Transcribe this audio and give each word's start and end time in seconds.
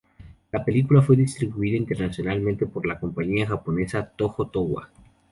La 0.51 0.65
película 0.65 1.03
fue 1.03 1.15
distribuida 1.15 1.77
internacionalmente 1.77 2.65
por 2.65 2.87
la 2.87 2.99
compañía 2.99 3.47
japonesa 3.47 4.03
Toho-Towa. 4.17 4.89